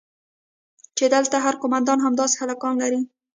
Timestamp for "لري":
2.81-3.01